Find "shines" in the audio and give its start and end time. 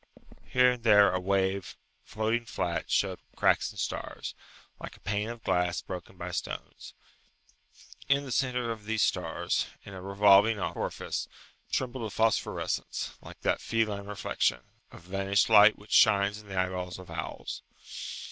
15.91-16.39